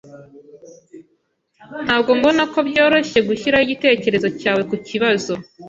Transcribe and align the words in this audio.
Ntabwo 1.85 2.09
mbona 2.17 2.43
ko 2.53 2.59
byoroshye 2.69 3.19
gushyiraho 3.27 3.63
igitekerezo 3.67 4.27
cyawe 4.39 4.61
kukibazo. 4.69 5.33